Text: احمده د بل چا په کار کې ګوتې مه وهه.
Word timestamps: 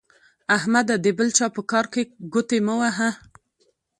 احمده 0.57 0.95
د 1.05 1.07
بل 1.17 1.29
چا 1.37 1.47
په 1.55 1.61
کار 1.71 1.85
کې 1.93 2.01
ګوتې 2.33 2.59
مه 2.67 2.75
وهه. 2.79 3.09